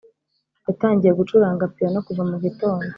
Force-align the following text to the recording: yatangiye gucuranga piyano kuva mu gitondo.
yatangiye 0.67 1.11
gucuranga 1.19 1.63
piyano 1.73 1.99
kuva 2.07 2.23
mu 2.29 2.37
gitondo. 2.43 2.87